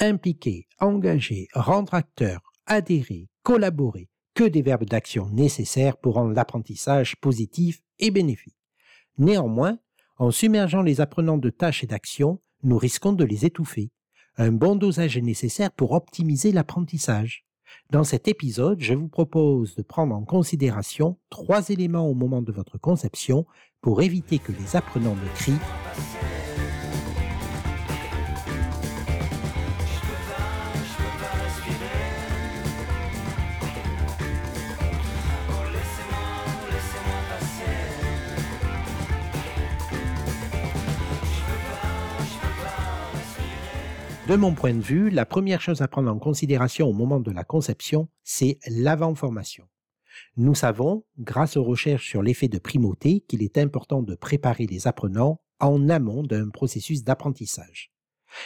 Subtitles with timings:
[0.00, 7.80] Impliquer, engager, rendre acteur, adhérer, collaborer, que des verbes d'action nécessaires pour rendre l'apprentissage positif
[7.98, 8.54] et bénéfique.
[9.18, 9.78] Néanmoins,
[10.18, 13.90] en submergeant les apprenants de tâches et d'actions, nous risquons de les étouffer.
[14.36, 17.44] Un bon dosage est nécessaire pour optimiser l'apprentissage.
[17.90, 22.52] Dans cet épisode, je vous propose de prendre en considération trois éléments au moment de
[22.52, 23.46] votre conception
[23.80, 26.37] pour éviter que les apprenants ne crient
[44.28, 47.30] De mon point de vue, la première chose à prendre en considération au moment de
[47.30, 49.64] la conception, c'est l'avant-formation.
[50.36, 54.86] Nous savons, grâce aux recherches sur l'effet de primauté, qu'il est important de préparer les
[54.86, 57.90] apprenants en amont d'un processus d'apprentissage.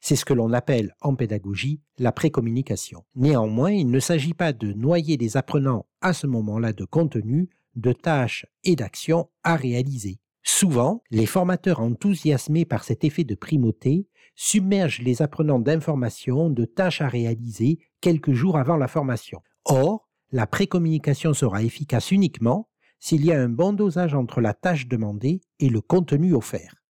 [0.00, 3.04] C'est ce que l'on appelle en pédagogie la précommunication.
[3.16, 7.92] Néanmoins, il ne s'agit pas de noyer les apprenants à ce moment-là de contenu, de
[7.92, 10.20] tâches et d'actions à réaliser.
[10.44, 17.00] Souvent, les formateurs enthousiasmés par cet effet de primauté submergent les apprenants d'informations, de tâches
[17.00, 19.40] à réaliser quelques jours avant la formation.
[19.64, 22.68] Or, la précommunication sera efficace uniquement
[22.98, 26.82] s'il y a un bon dosage entre la tâche demandée et le contenu offert.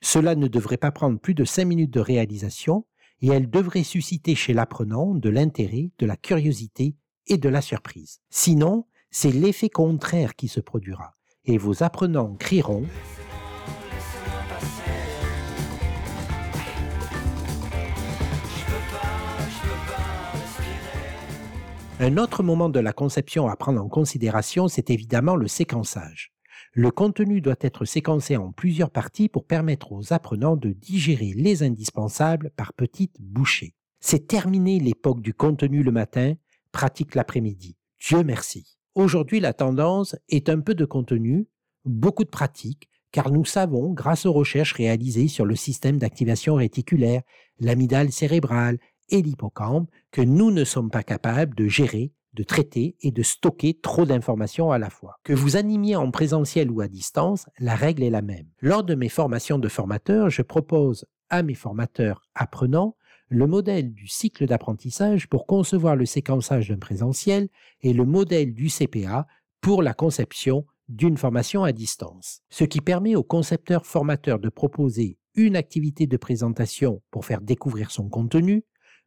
[0.00, 2.86] Cela ne devrait pas prendre plus de 5 minutes de réalisation
[3.20, 8.20] et elle devrait susciter chez l'apprenant de l'intérêt, de la curiosité et de la surprise.
[8.30, 12.84] Sinon, c'est l'effet contraire qui se produira et vos apprenants crieront
[21.98, 26.30] Un autre moment de la conception à prendre en considération, c'est évidemment le séquençage.
[26.74, 31.62] Le contenu doit être séquencé en plusieurs parties pour permettre aux apprenants de digérer les
[31.62, 33.74] indispensables par petites bouchées.
[33.98, 36.34] C'est terminé l'époque du contenu le matin,
[36.70, 37.78] pratique l'après-midi.
[37.98, 38.76] Dieu merci.
[38.94, 41.48] Aujourd'hui, la tendance est un peu de contenu,
[41.86, 47.22] beaucoup de pratique, car nous savons, grâce aux recherches réalisées sur le système d'activation réticulaire,
[47.58, 53.10] l'amygdale cérébrale et l'hippocampe, que nous ne sommes pas capables de gérer, de traiter et
[53.10, 55.16] de stocker trop d'informations à la fois.
[55.24, 58.46] Que vous animiez en présentiel ou à distance, la règle est la même.
[58.60, 62.96] Lors de mes formations de formateurs, je propose à mes formateurs apprenants
[63.28, 67.48] le modèle du cycle d'apprentissage pour concevoir le séquençage d'un présentiel
[67.82, 69.26] et le modèle du CPA
[69.60, 72.42] pour la conception d'une formation à distance.
[72.50, 77.90] Ce qui permet au concepteur formateur de proposer une activité de présentation pour faire découvrir
[77.90, 78.64] son contenu,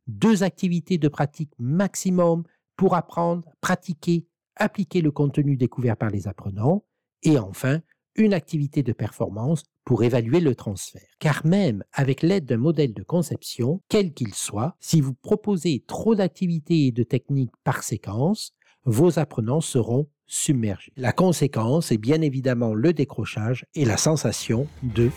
[0.07, 2.43] deux activités de pratique maximum
[2.75, 6.85] pour apprendre, pratiquer, appliquer le contenu découvert par les apprenants,
[7.23, 7.81] et enfin
[8.15, 11.07] une activité de performance pour évaluer le transfert.
[11.19, 16.15] Car même avec l'aide d'un modèle de conception, quel qu'il soit, si vous proposez trop
[16.15, 18.53] d'activités et de techniques par séquence,
[18.85, 20.93] vos apprenants seront submergés.
[20.95, 25.09] La conséquence est bien évidemment le décrochage et la sensation de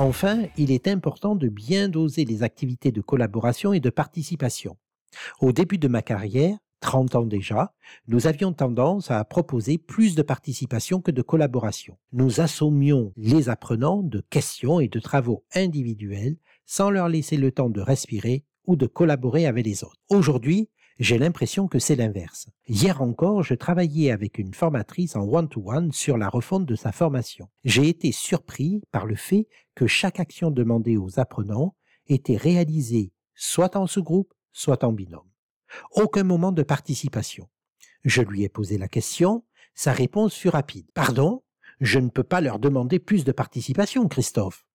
[0.00, 4.76] Enfin, il est important de bien doser les activités de collaboration et de participation.
[5.40, 7.74] Au début de ma carrière, 30 ans déjà,
[8.06, 11.98] nous avions tendance à proposer plus de participation que de collaboration.
[12.12, 17.68] Nous assommions les apprenants de questions et de travaux individuels sans leur laisser le temps
[17.68, 20.00] de respirer ou de collaborer avec les autres.
[20.10, 22.48] Aujourd'hui, j'ai l'impression que c'est l'inverse.
[22.66, 27.48] Hier encore, je travaillais avec une formatrice en one-to-one sur la refonte de sa formation.
[27.64, 31.76] J'ai été surpris par le fait que chaque action demandée aux apprenants
[32.08, 35.30] était réalisée soit en sous-groupe, soit en binôme.
[35.92, 37.48] Aucun moment de participation.
[38.04, 39.44] Je lui ai posé la question,
[39.74, 40.86] sa réponse fut rapide.
[40.94, 41.44] Pardon,
[41.80, 44.67] je ne peux pas leur demander plus de participation, Christophe.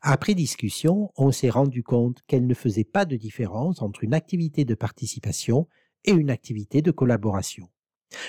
[0.00, 4.64] Après discussion, on s'est rendu compte qu'elle ne faisait pas de différence entre une activité
[4.64, 5.68] de participation
[6.04, 7.68] et une activité de collaboration.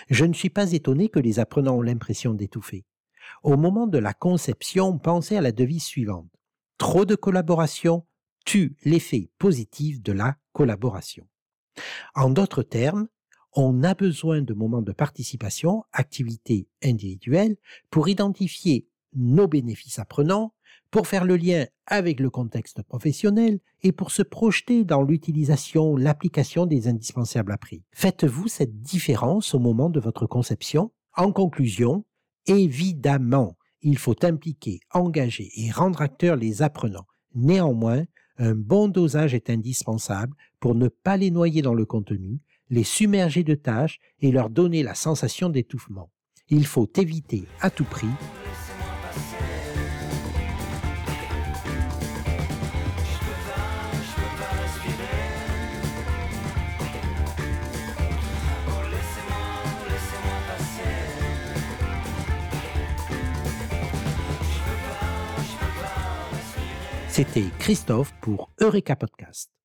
[0.09, 2.86] Je ne suis pas étonné que les apprenants ont l'impression d'étouffer.
[3.42, 6.30] Au moment de la conception, pensez à la devise suivante.
[6.78, 8.06] Trop de collaboration
[8.46, 11.28] tue l'effet positif de la collaboration.
[12.16, 13.07] En d'autres termes,
[13.56, 17.56] on a besoin de moments de participation, activités individuelles,
[17.89, 20.54] pour identifier nos bénéfices apprenants,
[20.94, 26.68] pour faire le lien avec le contexte professionnel et pour se projeter dans l'utilisation, l'application
[26.68, 27.81] des indispensables appris.
[27.94, 30.92] Faites-vous cette différence au moment de votre conception?
[31.18, 32.06] En conclusion,
[32.45, 37.07] évidemment, il faut impliquer, engager et rendre acteurs les apprenants.
[37.34, 38.04] Néanmoins,
[38.38, 42.39] un bon dosage est indispensable pour ne pas les noyer dans le contenu,
[42.69, 46.12] les submerger de tâches et leur donner la sensation d'étouffement.
[46.50, 48.10] Il faut éviter à tout prix
[67.15, 69.54] C'était Christophe pour Eureka Podcast.